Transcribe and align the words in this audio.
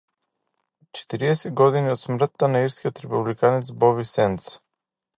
Четириесет 0.99 1.53
години 1.61 1.93
од 1.97 2.01
смртта 2.05 2.51
на 2.57 2.65
ирскиот 2.69 3.05
републиканец 3.07 3.73
Боби 3.85 4.11
Сендс 4.17 4.53